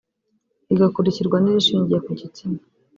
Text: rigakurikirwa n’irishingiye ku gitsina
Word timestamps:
rigakurikirwa 0.69 1.37
n’irishingiye 1.39 1.99
ku 2.05 2.11
gitsina 2.19 2.59